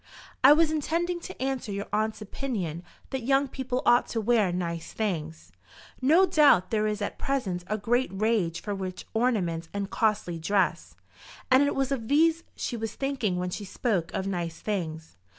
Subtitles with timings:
[0.43, 4.93] "I was intending to answer your aunt's opinion that young people ought to wear nice
[4.93, 5.51] things.
[6.01, 10.95] No doubt there is at present a great rage for rich ornaments and costly dress,
[11.51, 15.17] and it was of these she was thinking when she spoke of nice things.